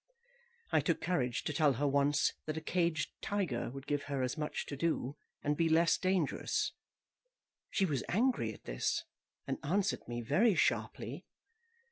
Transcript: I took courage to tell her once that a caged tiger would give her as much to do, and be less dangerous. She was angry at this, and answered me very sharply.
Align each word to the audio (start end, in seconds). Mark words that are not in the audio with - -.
I 0.71 0.79
took 0.79 0.99
courage 0.99 1.43
to 1.43 1.53
tell 1.53 1.73
her 1.73 1.87
once 1.87 2.33
that 2.47 2.57
a 2.57 2.61
caged 2.61 3.11
tiger 3.21 3.69
would 3.69 3.85
give 3.85 4.05
her 4.05 4.23
as 4.23 4.35
much 4.35 4.65
to 4.65 4.75
do, 4.75 5.15
and 5.43 5.55
be 5.55 5.69
less 5.69 5.95
dangerous. 5.95 6.71
She 7.69 7.85
was 7.85 8.03
angry 8.09 8.51
at 8.51 8.63
this, 8.63 9.03
and 9.45 9.59
answered 9.63 10.07
me 10.07 10.21
very 10.21 10.55
sharply. 10.55 11.27